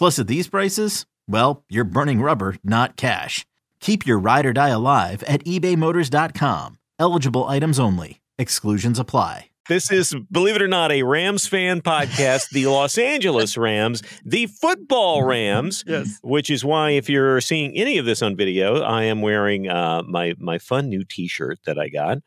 Plus, 0.00 0.18
at 0.18 0.28
these 0.28 0.48
prices, 0.48 1.04
well, 1.28 1.62
you're 1.68 1.84
burning 1.84 2.22
rubber, 2.22 2.56
not 2.64 2.96
cash. 2.96 3.44
Keep 3.80 4.06
your 4.06 4.18
ride 4.18 4.46
or 4.46 4.54
die 4.54 4.70
alive 4.70 5.22
at 5.24 5.44
ebaymotors.com. 5.44 6.78
Eligible 6.98 7.44
items 7.46 7.78
only. 7.78 8.22
Exclusions 8.38 8.98
apply. 8.98 9.50
This 9.68 9.92
is, 9.92 10.16
believe 10.32 10.56
it 10.56 10.62
or 10.62 10.68
not, 10.68 10.90
a 10.90 11.02
Rams 11.02 11.46
fan 11.46 11.82
podcast. 11.82 12.48
The 12.48 12.64
Los 12.64 12.96
Angeles 12.96 13.58
Rams, 13.58 14.02
the 14.24 14.46
football 14.46 15.22
Rams, 15.22 15.84
Yes. 15.86 16.18
which 16.22 16.48
is 16.48 16.64
why 16.64 16.92
if 16.92 17.10
you're 17.10 17.42
seeing 17.42 17.76
any 17.76 17.98
of 17.98 18.06
this 18.06 18.22
on 18.22 18.36
video, 18.36 18.80
I 18.80 19.02
am 19.04 19.20
wearing 19.20 19.68
uh, 19.68 20.02
my 20.08 20.32
my 20.38 20.56
fun 20.56 20.88
new 20.88 21.04
T-shirt 21.04 21.58
that 21.66 21.78
I 21.78 21.90
got. 21.90 22.20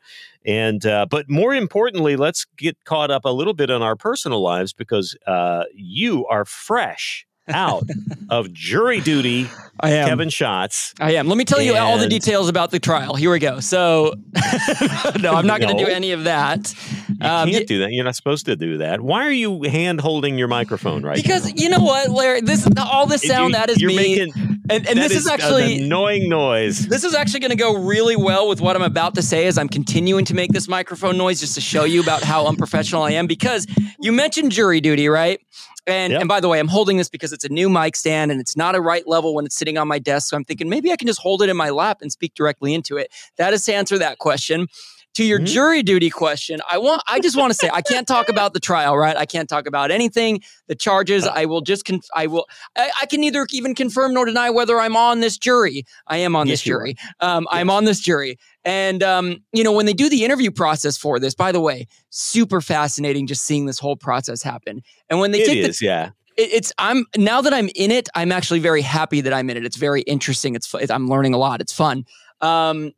And 0.46 0.86
uh, 0.86 1.06
but 1.10 1.28
more 1.28 1.52
importantly, 1.52 2.14
let's 2.14 2.46
get 2.56 2.84
caught 2.84 3.10
up 3.10 3.24
a 3.24 3.30
little 3.30 3.52
bit 3.52 3.68
on 3.68 3.82
our 3.82 3.96
personal 3.96 4.40
lives 4.40 4.72
because 4.72 5.16
uh, 5.26 5.64
you 5.74 6.24
are 6.28 6.44
fresh 6.44 7.26
out 7.48 7.84
of 8.30 8.52
jury 8.52 9.00
duty, 9.00 9.48
I 9.80 9.90
am. 9.92 10.08
Kevin 10.08 10.30
Schatz. 10.30 10.94
I 11.00 11.14
am. 11.14 11.28
Let 11.28 11.36
me 11.36 11.44
tell 11.44 11.60
you 11.60 11.74
all 11.76 11.98
the 11.98 12.08
details 12.08 12.48
about 12.48 12.70
the 12.70 12.78
trial. 12.78 13.14
Here 13.16 13.30
we 13.30 13.38
go. 13.38 13.60
So, 13.60 14.14
no, 15.20 15.34
I'm 15.34 15.46
not 15.46 15.60
going 15.60 15.76
to 15.76 15.84
do 15.84 15.90
any 15.90 16.12
of 16.12 16.24
that. 16.24 16.72
You 17.08 17.16
Um, 17.26 17.50
can't 17.50 17.66
do 17.66 17.80
that. 17.80 17.92
You're 17.92 18.04
not 18.04 18.16
supposed 18.16 18.46
to 18.46 18.56
do 18.56 18.78
that. 18.78 19.00
Why 19.00 19.24
are 19.26 19.32
you 19.32 19.62
hand 19.64 20.00
holding 20.00 20.38
your 20.38 20.48
microphone 20.48 21.02
right 21.02 21.16
because 21.16 21.46
now? 21.46 21.52
you 21.56 21.68
know 21.68 21.80
what, 21.80 22.10
Larry? 22.10 22.40
This 22.40 22.66
all 22.78 23.06
this 23.06 23.22
sound 23.22 23.48
you- 23.52 23.58
that 23.58 23.68
is 23.70 23.82
me, 23.82 23.96
making 23.96 24.32
and, 24.70 24.86
and 24.86 24.98
that 24.98 25.08
this 25.08 25.12
is, 25.12 25.26
an 25.26 25.32
actually 25.32 25.82
annoying 25.84 26.28
noise. 26.28 26.86
this 26.88 27.04
is 27.04 27.14
actually 27.14 27.40
going 27.40 27.50
to 27.50 27.56
go 27.56 27.76
really 27.76 28.16
well 28.16 28.48
with 28.48 28.60
what 28.62 28.76
I'm 28.76 28.82
about 28.82 29.14
to 29.16 29.22
say 29.22 29.46
as 29.46 29.58
I'm 29.58 29.68
continuing 29.68 30.24
to 30.26 30.34
make 30.34 30.52
this 30.52 30.68
microphone 30.68 31.18
noise 31.18 31.40
just 31.40 31.54
to 31.56 31.60
show 31.60 31.84
you 31.84 32.00
about 32.00 32.22
how 32.22 32.46
unprofessional 32.46 33.02
I 33.02 33.10
am. 33.12 33.26
Because 33.26 33.66
you 34.00 34.12
mentioned 34.12 34.52
jury 34.52 34.80
duty, 34.80 35.08
right? 35.08 35.40
And 35.86 36.12
Yep. 36.12 36.20
and 36.22 36.28
by 36.28 36.40
the 36.40 36.48
way, 36.48 36.58
I'm 36.58 36.68
holding 36.68 36.96
this 36.96 37.08
because 37.08 37.32
it's 37.32 37.44
a 37.44 37.48
new 37.48 37.68
mic 37.68 37.96
stand 37.96 38.30
and 38.30 38.40
it's 38.40 38.56
not 38.56 38.74
a 38.74 38.80
right 38.80 39.06
level 39.06 39.34
when 39.34 39.44
it's 39.44 39.56
sitting 39.56 39.76
on 39.76 39.86
my 39.86 39.98
desk. 39.98 40.28
So 40.28 40.36
I'm 40.36 40.44
thinking 40.44 40.68
maybe 40.68 40.92
I 40.92 40.96
can 40.96 41.06
just 41.06 41.20
hold 41.20 41.42
it 41.42 41.48
in 41.48 41.56
my 41.56 41.70
lap 41.70 41.98
and 42.00 42.10
speak 42.10 42.34
directly 42.34 42.72
into 42.72 42.96
it. 42.96 43.12
That 43.36 43.52
is 43.52 43.64
to 43.66 43.74
answer 43.74 43.98
that 43.98 44.18
question. 44.18 44.68
To 45.14 45.24
your 45.24 45.38
Mhm. 45.38 45.46
jury 45.46 45.82
duty 45.84 46.10
question, 46.10 46.60
I 46.68 46.78
want 46.78 47.02
I 47.06 47.20
just 47.20 47.36
want 47.36 47.52
to 47.52 47.54
say 47.54 47.70
I 47.72 47.82
can't 47.82 48.06
talk 48.06 48.28
about 48.28 48.52
the 48.52 48.58
trial, 48.58 48.96
right? 48.96 49.16
I 49.16 49.26
can't 49.26 49.48
talk 49.48 49.66
about 49.68 49.92
anything, 49.92 50.40
the 50.66 50.74
charges. 50.74 51.24
I 51.24 51.44
will 51.44 51.60
just 51.60 51.84
conf- 51.84 52.08
I 52.16 52.26
will 52.26 52.48
I, 52.76 52.90
I 53.02 53.06
can 53.06 53.20
neither 53.20 53.46
even 53.52 53.76
confirm 53.76 54.12
nor 54.12 54.24
deny 54.24 54.50
whether 54.50 54.80
I'm 54.80 54.96
on 54.96 55.20
this 55.20 55.38
jury. 55.38 55.84
I 56.08 56.16
am 56.18 56.34
on 56.34 56.48
Yes, 56.48 56.54
this 56.54 56.62
jury. 56.62 56.96
Um, 57.20 57.46
I'm 57.52 57.70
on 57.70 57.84
this 57.84 58.00
jury. 58.00 58.38
And, 58.64 59.02
um, 59.02 59.36
you 59.52 59.62
know, 59.62 59.72
when 59.72 59.86
they 59.86 59.92
do 59.92 60.08
the 60.08 60.24
interview 60.24 60.50
process 60.50 60.96
for 60.96 61.20
this, 61.20 61.34
by 61.34 61.52
the 61.52 61.60
way, 61.60 61.86
super 62.10 62.60
fascinating 62.60 63.26
just 63.26 63.42
seeing 63.44 63.66
this 63.66 63.78
whole 63.78 63.94
process 63.96 64.42
happen. 64.42 64.82
And 65.10 65.20
when 65.20 65.30
they 65.32 65.42
It 65.42 65.46
take 65.46 65.58
is, 65.58 65.78
the, 65.78 65.84
yeah. 65.84 66.06
it, 66.36 66.48
it's, 66.50 66.72
I'm, 66.78 67.04
now 67.16 67.42
that 67.42 67.52
I'm 67.52 67.68
in 67.76 67.90
it, 67.90 68.08
I'm 68.14 68.32
actually 68.32 68.60
very 68.60 68.80
happy 68.80 69.20
that 69.20 69.34
I'm 69.34 69.50
in 69.50 69.58
it. 69.58 69.66
It's 69.66 69.76
very 69.76 70.00
interesting. 70.02 70.54
It's, 70.54 70.74
I'm 70.90 71.08
learning 71.08 71.34
a 71.34 71.38
lot. 71.38 71.60
It's 71.60 71.74
fun. 71.74 72.04
Um, 72.40 72.92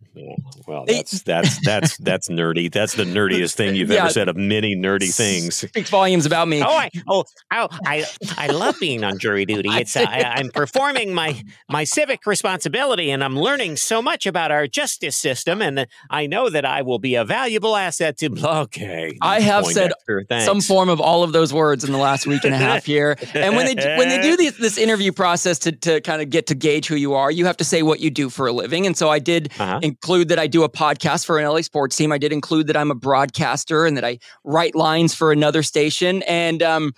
Well, 0.66 0.84
that's 0.86 1.22
that's 1.22 1.60
that's 1.64 1.96
that's 1.98 2.28
nerdy. 2.28 2.72
That's 2.72 2.94
the 2.94 3.04
nerdiest 3.04 3.54
thing 3.54 3.76
you've 3.76 3.90
Yeah. 3.90 4.00
ever 4.04 4.10
said 4.10 4.28
of 4.28 4.36
many 4.36 4.74
nerdy 4.74 5.14
things. 5.14 5.56
speaks 5.56 5.90
volumes 5.90 6.26
about 6.26 6.48
me. 6.48 6.62
Oh, 6.62 6.66
I 6.68 6.90
oh, 7.06 7.24
oh 7.52 7.68
I 7.84 8.04
I 8.36 8.48
love 8.48 8.76
being 8.80 9.04
on 9.04 9.18
jury 9.18 9.44
duty. 9.44 9.68
It's 9.76 9.94
uh, 9.96 10.06
I, 10.08 10.22
I'm 10.36 10.50
performing 10.50 11.12
my 11.14 11.42
my 11.68 11.84
civic 11.84 12.26
responsibility, 12.26 13.10
and 13.10 13.22
I'm 13.22 13.38
learning 13.38 13.76
so 13.76 14.00
much 14.02 14.26
about 14.26 14.50
our 14.50 14.66
justice 14.66 15.16
system, 15.16 15.60
and 15.62 15.86
I 16.10 16.26
know 16.26 16.48
that 16.50 16.64
I 16.64 16.82
will 16.82 16.98
be 16.98 17.14
a 17.14 17.24
valuable 17.24 17.76
asset 17.76 18.16
to. 18.18 18.30
Okay, 18.66 19.16
I 19.20 19.40
have 19.40 19.66
said 19.66 19.92
some 20.40 20.60
form 20.60 20.88
of 20.88 21.00
all 21.00 21.22
of 21.22 21.32
those 21.32 21.52
words 21.52 21.84
in 21.84 21.92
the 21.92 21.98
last 21.98 22.26
week 22.26 22.44
and 22.44 22.54
a 22.54 22.56
half 22.58 22.84
here. 22.84 23.16
And 23.34 23.54
when 23.54 23.66
they 23.66 23.96
when 23.98 24.08
they 24.08 24.20
do 24.22 24.36
this, 24.42 24.56
this 24.56 24.78
interview 24.78 25.12
process 25.12 25.58
to 25.60 25.72
to 25.72 26.00
kind 26.00 26.22
of 26.22 26.30
get 26.30 26.46
to 26.48 26.54
gauge 26.54 26.86
who 26.86 26.96
you 26.96 27.14
are, 27.14 27.30
you 27.30 27.44
have 27.46 27.56
to 27.58 27.64
say 27.64 27.82
what 27.82 28.00
you 28.00 28.10
do 28.10 28.30
for 28.30 28.46
a 28.46 28.52
living. 28.52 28.86
And 28.86 28.96
so 28.96 29.10
I 29.10 29.18
did 29.18 29.35
Uh-huh. 29.58 29.80
include 29.82 30.28
that 30.28 30.38
I 30.38 30.46
do 30.46 30.62
a 30.64 30.68
podcast 30.68 31.26
for 31.26 31.38
an 31.38 31.46
LA 31.46 31.62
sports 31.62 31.96
team. 31.96 32.12
I 32.12 32.18
did 32.18 32.32
include 32.32 32.66
that 32.68 32.76
I'm 32.76 32.90
a 32.90 32.94
broadcaster 32.94 33.86
and 33.86 33.96
that 33.96 34.04
I 34.04 34.18
write 34.44 34.74
lines 34.74 35.14
for 35.14 35.32
another 35.32 35.62
station. 35.62 36.22
And 36.24 36.62
um, 36.62 36.92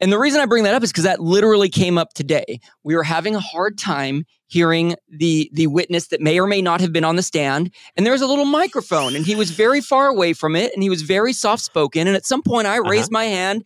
and 0.00 0.12
the 0.12 0.18
reason 0.18 0.40
I 0.40 0.46
bring 0.46 0.64
that 0.64 0.74
up 0.74 0.82
is 0.82 0.90
because 0.90 1.04
that 1.04 1.20
literally 1.20 1.68
came 1.68 1.96
up 1.96 2.12
today. 2.14 2.60
We 2.82 2.96
were 2.96 3.04
having 3.04 3.34
a 3.34 3.40
hard 3.40 3.78
time 3.78 4.24
hearing 4.46 4.96
the 5.08 5.50
the 5.52 5.66
witness 5.68 6.08
that 6.08 6.20
may 6.20 6.38
or 6.38 6.46
may 6.46 6.60
not 6.60 6.80
have 6.80 6.92
been 6.92 7.04
on 7.04 7.16
the 7.16 7.22
stand, 7.22 7.72
and 7.96 8.04
there 8.04 8.12
was 8.12 8.22
a 8.22 8.26
little 8.26 8.44
microphone, 8.44 9.16
and 9.16 9.24
he 9.24 9.34
was 9.34 9.50
very 9.50 9.80
far 9.80 10.08
away 10.08 10.32
from 10.32 10.56
it, 10.56 10.72
and 10.74 10.82
he 10.82 10.90
was 10.90 11.02
very 11.02 11.32
soft 11.32 11.62
spoken. 11.62 12.06
And 12.06 12.16
at 12.16 12.26
some 12.26 12.42
point, 12.42 12.66
I 12.66 12.76
raised 12.76 13.10
my 13.10 13.24
hand. 13.24 13.64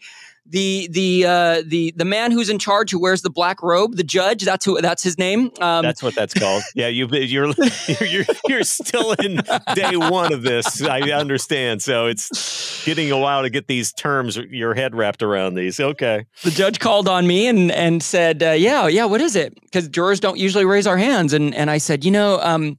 The 0.50 0.88
the 0.90 1.26
uh, 1.26 1.62
the 1.66 1.92
the 1.96 2.04
man 2.04 2.32
who's 2.32 2.48
in 2.48 2.58
charge, 2.58 2.90
who 2.90 2.98
wears 2.98 3.22
the 3.22 3.30
black 3.30 3.62
robe, 3.62 3.96
the 3.96 4.04
judge. 4.04 4.44
That's 4.44 4.64
who. 4.64 4.80
That's 4.80 5.02
his 5.02 5.18
name. 5.18 5.50
Um, 5.60 5.84
That's 5.84 6.02
what 6.02 6.14
that's 6.14 6.34
called. 6.34 6.62
Yeah, 6.74 6.88
you 6.88 7.08
you're 7.08 7.46
you're 8.00 8.24
you're, 8.46 8.62
still 8.62 9.12
in 9.12 9.40
day 9.74 9.96
one 9.96 10.32
of 10.32 10.42
this. 10.42 10.82
I 10.82 11.00
understand. 11.10 11.82
So 11.82 12.06
it's 12.06 12.84
getting 12.84 13.10
a 13.10 13.18
while 13.18 13.42
to 13.42 13.50
get 13.50 13.66
these 13.66 13.92
terms 13.92 14.36
your 14.36 14.74
head 14.74 14.94
wrapped 14.94 15.22
around 15.22 15.54
these. 15.54 15.80
Okay. 15.80 16.26
the 16.44 16.50
judge 16.50 16.78
called 16.78 17.08
on 17.08 17.26
me 17.26 17.46
and 17.48 17.72
and 17.72 18.02
said, 18.02 18.42
uh, 18.42 18.50
"Yeah, 18.50 18.86
yeah, 18.86 19.06
what 19.06 19.20
is 19.20 19.34
it?" 19.34 19.54
Because 19.62 19.88
jurors 19.88 20.20
don't 20.20 20.38
usually 20.38 20.64
raise 20.64 20.86
our 20.86 20.98
hands, 20.98 21.32
and 21.32 21.54
and 21.54 21.70
I 21.70 21.78
said, 21.78 22.04
"You 22.04 22.10
know, 22.10 22.40
um, 22.40 22.78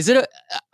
is 0.00 0.08
it 0.08 0.16
a?" 0.16 0.26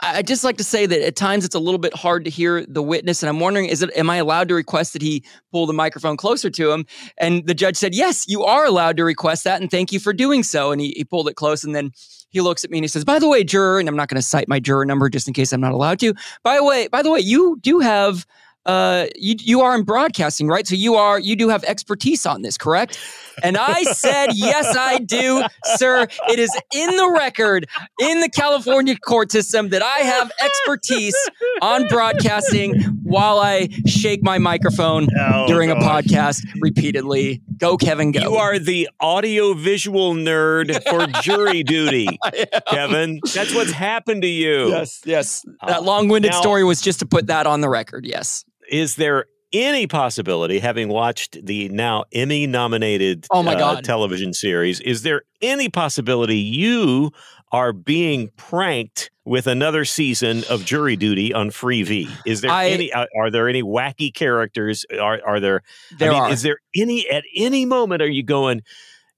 I 0.02 0.22
just 0.22 0.44
like 0.44 0.56
to 0.58 0.64
say 0.64 0.86
that 0.86 1.04
at 1.04 1.16
times 1.16 1.44
it's 1.44 1.54
a 1.54 1.58
little 1.58 1.78
bit 1.78 1.94
hard 1.94 2.24
to 2.24 2.30
hear 2.30 2.64
the 2.66 2.82
witness, 2.82 3.22
and 3.22 3.28
I'm 3.28 3.40
wondering, 3.40 3.66
is 3.66 3.82
it? 3.82 3.90
Am 3.96 4.08
I 4.08 4.16
allowed 4.16 4.48
to 4.48 4.54
request 4.54 4.92
that 4.92 5.02
he 5.02 5.24
pull 5.52 5.66
the 5.66 5.72
microphone 5.72 6.16
closer 6.16 6.48
to 6.50 6.70
him? 6.70 6.86
And 7.18 7.46
the 7.46 7.54
judge 7.54 7.76
said, 7.76 7.94
"Yes, 7.94 8.24
you 8.28 8.44
are 8.44 8.64
allowed 8.64 8.96
to 8.98 9.04
request 9.04 9.44
that, 9.44 9.60
and 9.60 9.70
thank 9.70 9.92
you 9.92 10.00
for 10.00 10.12
doing 10.12 10.42
so." 10.42 10.72
And 10.72 10.80
he, 10.80 10.94
he 10.96 11.04
pulled 11.04 11.28
it 11.28 11.34
close, 11.34 11.64
and 11.64 11.74
then 11.74 11.90
he 12.30 12.40
looks 12.40 12.64
at 12.64 12.70
me 12.70 12.78
and 12.78 12.84
he 12.84 12.88
says, 12.88 13.04
"By 13.04 13.18
the 13.18 13.28
way, 13.28 13.44
juror," 13.44 13.78
and 13.78 13.88
I'm 13.88 13.96
not 13.96 14.08
going 14.08 14.20
to 14.20 14.26
cite 14.26 14.48
my 14.48 14.60
juror 14.60 14.84
number 14.84 15.08
just 15.08 15.28
in 15.28 15.34
case 15.34 15.52
I'm 15.52 15.60
not 15.60 15.72
allowed 15.72 15.98
to. 16.00 16.14
By 16.42 16.56
the 16.56 16.64
way, 16.64 16.88
by 16.88 17.02
the 17.02 17.10
way, 17.10 17.20
you 17.20 17.58
do 17.60 17.80
have. 17.80 18.26
Uh, 18.66 19.06
you 19.16 19.36
you 19.38 19.60
are 19.62 19.74
in 19.76 19.84
broadcasting, 19.84 20.48
right? 20.48 20.66
So 20.66 20.74
you 20.74 20.96
are 20.96 21.18
you 21.20 21.36
do 21.36 21.48
have 21.48 21.62
expertise 21.64 22.26
on 22.26 22.42
this, 22.42 22.58
correct? 22.58 22.98
And 23.42 23.56
I 23.58 23.82
said, 23.84 24.30
yes, 24.34 24.74
I 24.76 24.98
do, 24.98 25.44
sir. 25.76 26.06
It 26.30 26.38
is 26.38 26.50
in 26.74 26.96
the 26.96 27.10
record 27.10 27.68
in 28.00 28.20
the 28.20 28.30
California 28.30 28.96
court 28.96 29.30
system 29.30 29.68
that 29.68 29.82
I 29.82 29.98
have 29.98 30.32
expertise 30.42 31.14
on 31.60 31.86
broadcasting 31.88 32.80
while 33.02 33.38
I 33.38 33.68
shake 33.86 34.22
my 34.22 34.38
microphone 34.38 35.06
Oh, 35.18 35.46
during 35.46 35.70
a 35.70 35.76
podcast 35.76 36.42
repeatedly. 36.62 37.42
Go, 37.58 37.76
Kevin, 37.76 38.10
go. 38.10 38.20
You 38.20 38.36
are 38.36 38.58
the 38.58 38.88
audio 39.00 39.52
visual 39.54 40.14
nerd 40.14 40.82
for 40.88 41.06
jury 41.22 41.62
duty, 41.62 42.08
Kevin. 42.68 43.20
That's 43.34 43.54
what's 43.54 43.70
happened 43.72 44.22
to 44.22 44.28
you. 44.28 44.68
Yes, 44.70 45.02
yes. 45.04 45.44
Uh, 45.60 45.66
That 45.68 45.82
long 45.84 46.08
winded 46.08 46.34
story 46.34 46.64
was 46.64 46.80
just 46.80 46.98
to 47.00 47.06
put 47.06 47.26
that 47.28 47.46
on 47.46 47.60
the 47.60 47.68
record. 47.68 48.06
Yes. 48.06 48.44
Is 48.70 48.96
there 48.96 49.26
any 49.52 49.86
possibility, 49.86 50.58
having 50.58 50.88
watched 50.88 51.44
the 51.46 51.68
now 51.68 52.04
Emmy 52.12 52.46
nominated 52.46 53.26
Oh 53.30 53.42
my 53.42 53.54
uh, 53.54 53.58
God. 53.58 53.84
television 53.84 54.32
series, 54.32 54.80
is 54.80 55.02
there 55.02 55.22
any 55.40 55.68
possibility 55.68 56.36
you 56.36 57.12
are 57.52 57.72
being 57.72 58.28
pranked 58.36 59.10
with 59.24 59.46
another 59.46 59.84
season 59.84 60.42
of 60.50 60.64
jury 60.64 60.96
duty 60.96 61.32
on 61.32 61.50
Freevee? 61.50 62.08
Is 62.26 62.40
there 62.40 62.50
I- 62.50 62.68
any 62.70 62.92
are, 62.92 63.06
are 63.18 63.30
there 63.30 63.48
any 63.48 63.62
wacky 63.62 64.12
characters? 64.12 64.84
Are 65.00 65.20
are 65.24 65.38
there 65.40 65.62
There 65.98 66.10
I 66.10 66.14
mean, 66.14 66.22
are. 66.24 66.30
is 66.32 66.42
there 66.42 66.58
any 66.76 67.08
at 67.08 67.22
any 67.36 67.64
moment 67.64 68.02
are 68.02 68.08
you 68.08 68.24
going 68.24 68.62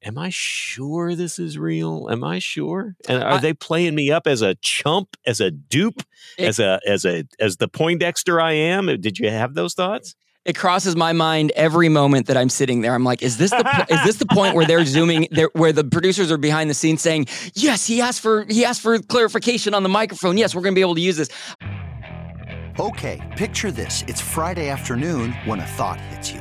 Am 0.05 0.17
I 0.17 0.29
sure 0.31 1.15
this 1.17 1.39
is 1.39 1.59
real? 1.59 2.09
Am 2.11 2.23
I 2.23 2.39
sure? 2.39 2.95
And 3.09 3.23
are 3.23 3.33
I- 3.33 3.39
they 3.39 3.53
playing 3.53 3.95
me 3.97 4.11
up 4.13 4.27
as 4.27 4.43
a 4.43 4.55
chump, 4.63 5.17
as 5.27 5.41
a 5.41 5.51
dupe, 5.51 6.03
It- 6.39 6.47
as 6.47 6.59
a 6.61 6.81
as 6.87 7.05
a 7.05 7.25
as 7.41 7.57
the 7.57 7.69
Poindexter 7.69 8.41
I 8.41 8.53
am? 8.53 8.89
Uh, 8.89 8.97
did 8.97 9.19
you 9.19 9.29
have 9.31 9.55
those 9.55 9.75
thoughts? 9.75 10.15
it 10.45 10.57
crosses 10.57 10.97
my 10.97 11.13
mind 11.13 11.53
every 11.57 11.91
moment 11.91 12.27
that 12.29 12.37
I'm 12.39 12.49
sitting 12.49 12.81
there. 12.81 12.95
I'm 12.95 13.05
like, 13.05 13.23
is 13.23 13.37
this 13.37 13.51
the 13.51 13.63
po- 13.65 13.95
is 13.95 14.03
this 14.05 14.17
the 14.17 14.25
point 14.25 14.55
where 14.55 14.65
they're 14.65 14.85
zooming, 14.87 15.29
there, 15.31 15.51
where 15.53 15.73
the 15.75 15.85
producers 15.85 16.33
are 16.33 16.39
behind 16.39 16.71
the 16.71 16.75
scenes 16.75 17.03
saying, 17.03 17.27
yes, 17.55 17.87
he 17.87 18.01
asked 18.01 18.23
for 18.23 18.47
he 18.49 18.65
asked 18.65 18.81
for 18.81 18.99
clarification 18.99 19.75
on 19.75 19.83
the 19.83 19.91
microphone. 19.91 20.39
Yes, 20.39 20.55
we're 20.55 20.63
going 20.63 20.75
to 20.75 20.79
be 20.79 20.81
able 20.81 20.95
to 20.95 21.03
use 21.03 21.19
this. 21.19 21.29
Okay, 22.81 23.21
picture 23.37 23.71
this. 23.71 24.05
It's 24.09 24.23
Friday 24.23 24.69
afternoon 24.71 25.33
when 25.45 25.61
a 25.61 25.67
thought 25.67 26.01
hits 26.01 26.33
you. 26.33 26.41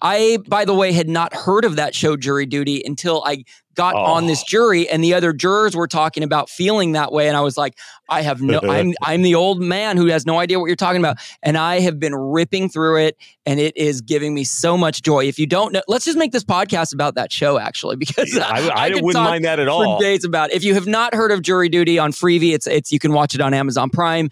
I, 0.00 0.38
by 0.48 0.64
the 0.64 0.74
way, 0.74 0.92
had 0.92 1.08
not 1.08 1.34
heard 1.34 1.64
of 1.64 1.76
that 1.76 1.94
show, 1.94 2.16
Jury 2.16 2.46
Duty, 2.46 2.82
until 2.84 3.22
I 3.24 3.44
got 3.74 3.94
on 3.94 4.26
this 4.26 4.40
Oh. 4.42 4.44
jury, 4.48 4.88
and 4.88 5.04
the 5.04 5.14
other 5.14 5.32
jurors 5.32 5.76
were 5.76 5.86
talking 5.86 6.24
about 6.24 6.50
feeling 6.50 6.92
that 6.92 7.12
way, 7.12 7.28
and 7.28 7.36
I 7.36 7.42
was 7.42 7.56
like, 7.56 7.74
I 8.08 8.22
have 8.22 8.42
no, 8.42 8.60
I'm, 8.62 8.92
I'm 9.02 9.22
the 9.22 9.36
old 9.36 9.60
man 9.60 9.96
who 9.96 10.06
has 10.06 10.26
no 10.26 10.38
idea 10.40 10.58
what 10.58 10.66
you're 10.66 10.74
talking 10.74 11.00
about, 11.00 11.18
and 11.44 11.56
I 11.56 11.78
have 11.80 12.00
been 12.00 12.14
ripping 12.14 12.68
through 12.68 12.96
it, 13.04 13.16
and 13.46 13.60
it 13.60 13.76
is 13.76 14.00
giving 14.00 14.34
me 14.34 14.42
so 14.42 14.76
much 14.76 15.02
joy. 15.02 15.26
If 15.26 15.38
you 15.38 15.46
don't 15.46 15.72
know, 15.72 15.82
let's 15.86 16.04
just 16.04 16.18
make 16.18 16.32
this 16.32 16.42
podcast 16.44 16.92
about 16.92 17.14
that 17.14 17.30
show, 17.30 17.58
actually, 17.58 17.94
because 18.04 18.36
I, 18.36 18.68
I, 18.74 18.90
could 18.90 19.02
wouldn't 19.04 19.24
mind 19.24 19.44
that 19.44 19.60
at 19.60 19.68
all. 19.68 19.98
days 20.00 20.24
about. 20.24 20.50
it. 20.50 20.56
If 20.56 20.64
you 20.64 20.74
have 20.74 20.86
not 20.88 21.14
heard 21.14 21.30
of 21.30 21.42
Jury 21.42 21.68
Duty 21.68 21.98
on 22.00 22.10
Freevee, 22.12 22.54
it's 22.54 22.66
it's 22.66 22.90
you 22.90 22.98
can 22.98 23.12
watch 23.12 23.34
it 23.36 23.40
on 23.40 23.54
Amazon 23.54 23.90
Prime. 23.90 24.28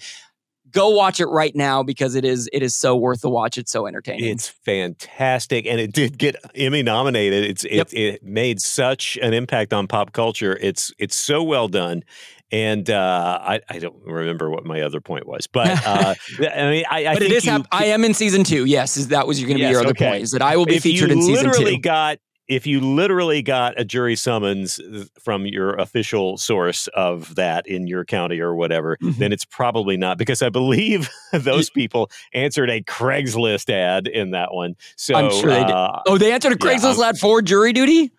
Go 0.73 0.91
watch 0.91 1.21
it 1.21 1.27
right 1.27 1.55
now 1.55 1.83
because 1.83 2.15
it 2.15 2.25
is 2.25 2.49
it 2.53 2.63
is 2.63 2.75
so 2.75 2.97
worth 2.97 3.21
the 3.21 3.31
watch. 3.31 3.57
It's 3.57 3.71
so 3.71 3.87
entertaining. 3.87 4.25
It's 4.31 4.49
fantastic, 4.49 5.67
and 5.67 5.81
it 5.81 5.93
did 5.93 6.19
get 6.19 6.37
Emmy 6.55 6.83
nominated. 6.83 7.45
It's 7.45 7.65
it, 7.65 7.73
Yep. 7.75 7.89
it 7.93 8.23
made 8.25 8.61
such 8.61 9.17
an 9.23 9.33
impact 9.35 9.73
on 9.73 9.87
pop 9.87 10.13
culture. 10.13 10.59
It's 10.61 10.93
it's 10.99 11.15
so 11.17 11.43
well 11.43 11.69
done, 11.69 12.03
and 12.51 12.91
uh, 12.91 13.39
I 13.43 13.61
I 13.69 13.79
don't 13.79 13.95
remember 14.05 14.51
what 14.51 14.65
my 14.65 14.81
other 14.83 15.01
point 15.01 15.27
was, 15.27 15.47
but 15.47 15.69
uh, 15.87 16.15
I 16.41 16.71
mean 16.71 16.85
I, 16.91 17.07
I 17.07 17.15
but 17.15 17.19
think 17.21 17.31
it 17.33 17.37
is. 17.37 17.45
you, 17.45 17.53
Hap- 17.53 17.69
I 17.71 17.87
am 17.87 18.05
in 18.05 18.13
season 18.15 18.43
two. 18.45 18.65
Yes, 18.65 18.97
is 18.97 19.09
that 19.09 19.27
was 19.27 19.41
you're 19.41 19.49
going 19.49 19.59
to 19.59 19.63
Yes, 19.63 19.69
be 19.69 19.73
your 19.73 19.81
other 19.83 19.91
okay. 19.91 20.09
point? 20.11 20.23
Is 20.25 20.33
that 20.33 20.43
I 20.43 20.57
will 20.57 20.67
be 20.67 20.77
if 20.77 20.83
featured 20.83 21.11
in 21.11 21.23
season 21.23 21.45
two. 21.45 21.51
literally 21.51 21.79
got 21.79 22.19
if 22.49 22.67
you 22.67 22.81
literally 22.81 23.43
got 23.43 23.79
a 23.79 23.85
jury 23.85 24.15
summons 24.17 24.81
from 25.19 25.47
your 25.47 25.75
official 25.75 26.37
source 26.37 26.87
of 26.95 27.35
that 27.35 27.67
in 27.67 27.87
your 27.89 28.05
county 28.05 28.39
or 28.41 28.55
whatever, 28.55 28.97
Mhm. 29.03 29.17
then 29.19 29.33
it's 29.33 29.45
probably 29.45 29.97
not 29.97 30.17
because 30.19 30.43
I 30.43 30.49
believe 30.49 31.11
those 31.33 31.71
people 31.71 32.11
answered 32.33 32.71
a 32.71 32.81
Craigslist 32.83 33.69
ad 33.69 34.07
in 34.07 34.31
that 34.31 34.55
one. 34.55 34.77
So 34.97 35.15
I'm 35.15 35.31
sure 35.31 35.51
they 35.51 35.65
did. 35.65 35.71
uh, 35.71 36.03
oh, 36.07 36.19
they 36.19 36.33
answered 36.33 36.53
a 36.53 36.57
Craigslist 36.57 36.99
I'm- 37.01 37.09
ad 37.11 37.19
for 37.19 37.43
jury 37.43 37.73
duty. 37.73 38.13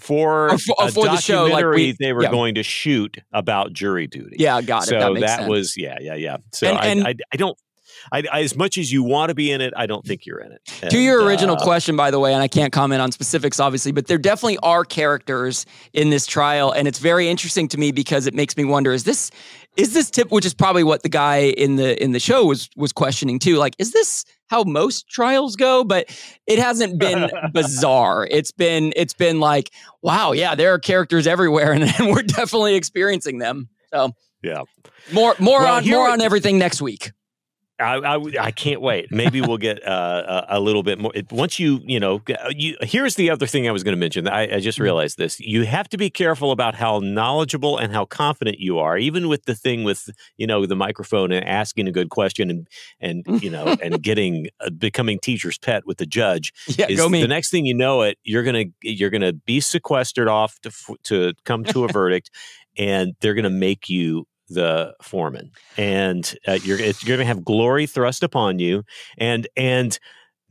for, 0.00 0.50
Or 0.50 0.58
for- 0.58 0.74
oh, 0.78 0.88
for 0.88 1.04
the 1.04 1.18
show, 1.18 1.44
like 1.44 1.64
we- 1.66 1.92
they 1.92 2.12
were 2.12 2.22
yeah. 2.24 2.30
going 2.30 2.54
to 2.56 2.62
shoot 2.64 3.18
about 3.32 3.72
jury 3.72 4.06
duty. 4.08 4.36
Yeah, 4.38 4.60
got 4.62 4.84
it. 4.84 4.86
so 4.88 4.98
that 4.98 5.12
makes 5.12 5.26
sense. 5.32 5.48
was 5.48 5.76
yeah, 5.76 5.98
yeah, 6.00 6.14
yeah. 6.14 6.38
So 6.52 6.66
And- 6.66 6.78
I, 6.78 6.86
and- 6.86 7.06
I, 7.06 7.14
I 7.32 7.36
don't. 7.36 7.56
I, 8.10 8.22
I, 8.32 8.42
as 8.42 8.56
much 8.56 8.78
as 8.78 8.90
you 8.92 9.02
want 9.02 9.28
to 9.28 9.34
be 9.34 9.50
in 9.50 9.60
it, 9.60 9.72
I 9.76 9.86
don't 9.86 10.04
think 10.04 10.26
you're 10.26 10.40
in 10.40 10.52
it. 10.52 10.90
to 10.90 10.98
your 10.98 11.24
original 11.24 11.56
uh, 11.56 11.62
question, 11.62 11.96
by 11.96 12.10
the 12.10 12.18
way, 12.18 12.32
and 12.32 12.42
I 12.42 12.48
can't 12.48 12.72
comment 12.72 13.00
on 13.00 13.12
specifics, 13.12 13.60
obviously, 13.60 13.92
but 13.92 14.06
there 14.06 14.18
definitely 14.18 14.58
are 14.62 14.84
characters 14.84 15.66
in 15.92 16.10
this 16.10 16.26
trial, 16.26 16.72
and 16.72 16.88
it's 16.88 16.98
very 16.98 17.28
interesting 17.28 17.68
to 17.68 17.78
me 17.78 17.92
because 17.92 18.26
it 18.26 18.34
makes 18.34 18.56
me 18.56 18.64
wonder: 18.64 18.92
is 18.92 19.04
this 19.04 19.30
is 19.76 19.94
this 19.94 20.10
tip, 20.10 20.30
which 20.30 20.44
is 20.44 20.52
probably 20.52 20.84
what 20.84 21.02
the 21.02 21.08
guy 21.08 21.38
in 21.38 21.76
the 21.76 22.02
in 22.02 22.12
the 22.12 22.20
show 22.20 22.44
was 22.44 22.68
was 22.76 22.92
questioning 22.92 23.38
too? 23.38 23.56
Like, 23.56 23.74
is 23.78 23.92
this 23.92 24.24
how 24.48 24.64
most 24.64 25.08
trials 25.08 25.56
go? 25.56 25.82
But 25.82 26.10
it 26.46 26.58
hasn't 26.58 26.98
been 26.98 27.30
bizarre. 27.52 28.28
It's 28.30 28.52
been 28.52 28.92
it's 28.96 29.14
been 29.14 29.40
like, 29.40 29.70
wow, 30.02 30.32
yeah, 30.32 30.54
there 30.54 30.74
are 30.74 30.78
characters 30.78 31.26
everywhere, 31.26 31.72
and, 31.72 31.84
and 31.98 32.10
we're 32.10 32.22
definitely 32.22 32.74
experiencing 32.74 33.38
them. 33.38 33.68
So 33.92 34.12
Yeah. 34.42 34.62
more 35.10 35.34
more 35.38 35.60
Well, 35.60 35.76
on 35.76 35.88
more 35.88 36.08
on 36.08 36.20
everything 36.20 36.58
next 36.58 36.82
week. 36.82 37.12
I, 37.80 37.96
I, 37.96 38.20
I 38.40 38.50
can't 38.50 38.80
wait. 38.80 39.10
Maybe 39.10 39.40
we'll 39.40 39.58
get 39.58 39.86
uh, 39.86 40.44
a, 40.48 40.58
a 40.58 40.60
little 40.60 40.82
bit 40.82 40.98
more. 40.98 41.12
Once 41.30 41.58
you, 41.58 41.80
you 41.84 41.98
know, 41.98 42.22
uh, 42.28 42.50
you, 42.50 42.76
here's 42.82 43.16
the 43.16 43.30
other 43.30 43.46
thing 43.46 43.68
I 43.68 43.72
was 43.72 43.82
going 43.82 43.94
to 43.94 43.98
mention. 43.98 44.28
I, 44.28 44.56
I 44.56 44.60
just 44.60 44.78
realized 44.78 45.18
this. 45.18 45.40
You 45.40 45.64
have 45.64 45.88
to 45.90 45.96
be 45.96 46.10
careful 46.10 46.52
about 46.52 46.74
how 46.74 47.00
knowledgeable 47.00 47.78
and 47.78 47.92
how 47.92 48.04
confident 48.04 48.58
you 48.58 48.78
are, 48.78 48.96
even 48.98 49.28
with 49.28 49.44
the 49.44 49.54
thing 49.54 49.84
with, 49.84 50.10
you 50.36 50.46
know, 50.46 50.66
the 50.66 50.76
microphone 50.76 51.32
and 51.32 51.46
asking 51.46 51.88
a 51.88 51.92
good 51.92 52.10
question 52.10 52.50
and, 52.50 52.68
and 53.00 53.24
you 53.42 53.50
know, 53.50 53.76
and 53.82 54.02
getting, 54.02 54.48
uh, 54.60 54.70
becoming 54.70 55.18
teacher's 55.18 55.58
pet 55.58 55.86
with 55.86 55.98
the 55.98 56.06
judge. 56.06 56.52
Yeah, 56.66 56.86
is 56.88 56.98
go 56.98 57.08
me. 57.08 57.20
The 57.20 57.28
next 57.28 57.50
thing 57.50 57.66
you 57.66 57.74
know 57.74 58.02
it, 58.02 58.18
you're 58.22 58.44
going 58.44 58.66
to, 58.66 58.88
you're 58.88 59.10
going 59.10 59.22
to 59.22 59.32
be 59.32 59.60
sequestered 59.60 60.28
off 60.28 60.58
to, 60.60 60.70
to 61.04 61.32
come 61.44 61.64
to 61.64 61.84
a 61.84 61.88
verdict 61.88 62.30
and 62.76 63.14
they're 63.20 63.34
going 63.34 63.44
to 63.44 63.50
make 63.50 63.88
you 63.88 64.26
the 64.52 64.94
foreman. 65.02 65.50
And 65.76 66.34
uh, 66.46 66.58
you're 66.62 66.78
you're 66.78 66.94
going 67.04 67.18
to 67.18 67.24
have 67.24 67.44
glory 67.44 67.86
thrust 67.86 68.22
upon 68.22 68.58
you. 68.58 68.84
And 69.18 69.48
and 69.56 69.98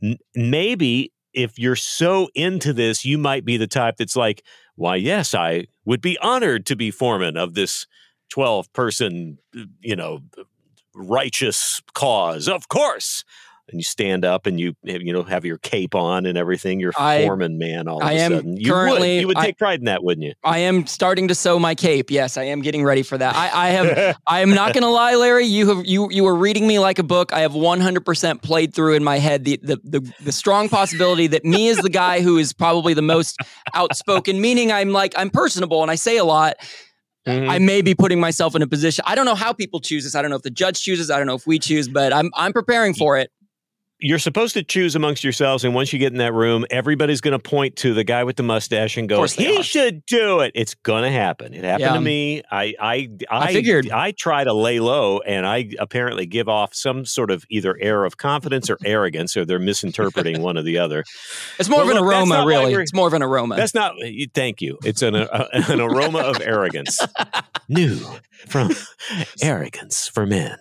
n- 0.02 0.18
maybe 0.34 1.12
if 1.32 1.58
you're 1.58 1.76
so 1.76 2.28
into 2.34 2.74
this 2.74 3.04
you 3.06 3.16
might 3.16 3.44
be 3.44 3.56
the 3.56 3.66
type 3.66 3.96
that's 3.96 4.16
like 4.16 4.44
why 4.74 4.94
yes 4.96 5.32
i 5.32 5.64
would 5.86 6.02
be 6.02 6.18
honored 6.18 6.66
to 6.66 6.76
be 6.76 6.90
foreman 6.90 7.38
of 7.38 7.54
this 7.54 7.86
12 8.28 8.70
person 8.74 9.38
you 9.80 9.96
know 9.96 10.20
righteous 10.94 11.80
cause. 11.94 12.48
Of 12.48 12.68
course 12.68 13.24
and 13.68 13.78
you 13.78 13.84
stand 13.84 14.24
up 14.24 14.46
and 14.46 14.58
you 14.58 14.74
you 14.82 15.12
know 15.12 15.22
have 15.22 15.44
your 15.44 15.56
cape 15.58 15.94
on 15.94 16.26
and 16.26 16.36
everything 16.36 16.80
you're 16.80 16.92
I- 16.98 17.24
foreman 17.24 17.58
man 17.58 17.86
all 17.88 17.98
of 18.02 18.06
I 18.06 18.12
a 18.14 18.18
am 18.18 18.32
sudden 18.32 18.56
you 18.56 18.72
would 18.74 19.02
you 19.20 19.26
would 19.28 19.36
I- 19.38 19.46
take 19.46 19.58
pride 19.58 19.78
in 19.78 19.84
that 19.86 20.02
wouldn't 20.02 20.26
you 20.26 20.34
I 20.44 20.58
am 20.58 20.86
starting 20.86 21.28
to 21.28 21.34
sew 21.34 21.58
my 21.58 21.74
cape. 21.74 22.10
Yes, 22.10 22.36
I 22.36 22.44
am 22.44 22.60
getting 22.62 22.82
ready 22.84 23.02
for 23.02 23.16
that. 23.16 23.34
I, 23.36 23.66
I 23.66 23.68
have. 23.70 24.16
I 24.26 24.40
am 24.40 24.50
not 24.50 24.72
going 24.74 24.82
to 24.82 24.88
lie, 24.90 25.14
Larry. 25.14 25.46
You 25.46 25.68
have 25.68 25.86
you 25.86 26.10
you 26.10 26.24
were 26.24 26.34
reading 26.34 26.66
me 26.66 26.78
like 26.80 26.98
a 26.98 27.02
book. 27.04 27.32
I 27.32 27.40
have 27.40 27.52
100% 27.52 28.42
played 28.42 28.74
through 28.74 28.94
in 28.94 29.04
my 29.04 29.18
head 29.18 29.44
the 29.44 29.58
the 29.62 29.78
the, 29.84 30.12
the 30.24 30.32
strong 30.32 30.68
possibility 30.68 31.28
that 31.28 31.44
me 31.44 31.68
is 31.68 31.78
the 31.78 31.90
guy 31.90 32.20
who 32.20 32.38
is 32.38 32.52
probably 32.52 32.94
the 32.94 33.02
most 33.02 33.36
outspoken. 33.74 34.40
Meaning, 34.40 34.72
I'm 34.72 34.90
like 34.90 35.14
I'm 35.16 35.30
personable 35.30 35.82
and 35.82 35.90
I 35.90 35.94
say 35.94 36.16
a 36.16 36.24
lot. 36.24 36.56
Mhm. 37.26 37.48
I 37.48 37.58
may 37.60 37.82
be 37.82 37.94
putting 37.94 38.18
myself 38.18 38.56
in 38.56 38.62
a 38.62 38.66
position. 38.66 39.04
I 39.06 39.14
don't 39.14 39.26
know 39.26 39.36
how 39.36 39.52
people 39.52 39.78
choose 39.80 40.02
this. 40.02 40.16
I 40.16 40.22
don't 40.22 40.30
know 40.30 40.36
if 40.36 40.42
the 40.42 40.50
judge 40.50 40.80
chooses. 40.82 41.08
I 41.10 41.18
don't 41.18 41.28
know 41.28 41.36
if 41.36 41.46
we 41.46 41.58
choose, 41.60 41.86
but 41.88 42.12
I'm 42.12 42.30
I'm 42.34 42.52
preparing 42.52 42.94
for 42.94 43.16
it. 43.16 43.30
You're 44.02 44.18
supposed 44.18 44.54
to 44.54 44.62
choose 44.62 44.94
amongst 44.96 45.24
yourselves, 45.24 45.64
and 45.64 45.74
once 45.74 45.92
you 45.92 45.98
get 45.98 46.12
in 46.12 46.18
that 46.18 46.34
room, 46.34 46.66
everybody's 46.70 47.20
going 47.20 47.32
to 47.32 47.38
point 47.38 47.76
to 47.76 47.94
the 47.94 48.04
guy 48.04 48.24
with 48.24 48.36
the 48.36 48.42
mustache 48.42 48.96
and 48.96 49.08
go, 49.08 49.24
"He 49.24 49.58
are. 49.58 49.62
should 49.62 50.04
do 50.06 50.40
it." 50.40 50.52
It's 50.54 50.74
going 50.74 51.04
to 51.04 51.10
happen. 51.10 51.54
It 51.54 51.64
happened 51.64 51.80
Yeah. 51.80 51.94
to 51.94 52.00
me. 52.00 52.42
I, 52.50 52.74
I, 52.80 53.08
I, 53.30 53.52
figured. 53.52 53.90
I 53.90 54.10
try 54.10 54.44
to 54.44 54.52
lay 54.52 54.80
low, 54.80 55.20
and 55.20 55.46
I 55.46 55.70
apparently 55.78 56.26
give 56.26 56.48
off 56.48 56.74
some 56.74 57.04
sort 57.06 57.30
of 57.30 57.44
either 57.48 57.78
air 57.80 58.04
of 58.04 58.16
confidence 58.16 58.68
or 58.68 58.76
arrogance, 58.84 59.36
or 59.36 59.44
they're 59.44 59.58
misinterpreting 59.58 60.42
one 60.42 60.58
or 60.58 60.62
the 60.62 60.78
other. 60.78 61.04
It's 61.58 61.68
more 61.68 61.78
Well, 61.84 61.90
of 61.90 61.96
an 61.96 62.02
look, 62.02 62.12
aroma, 62.12 62.44
really. 62.46 62.74
It's 62.74 62.92
more 62.92 63.06
of 63.06 63.14
an 63.14 63.22
aroma. 63.22 63.56
That's 63.56 63.74
not. 63.74 63.94
Thank 64.34 64.60
you. 64.60 64.78
It's 64.84 65.02
an 65.02 65.14
uh, 65.14 65.46
an 65.52 65.80
aroma 65.80 66.18
of 66.20 66.40
arrogance. 66.40 66.98
New 67.68 67.98
from 68.48 68.70
arrogance 69.42 70.08
for 70.08 70.26
men. 70.26 70.58